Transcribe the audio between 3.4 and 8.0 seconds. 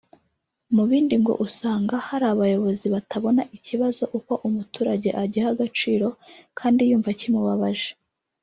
ikibazo uko umuturage agiha agaciro kandi yumva kimubabaje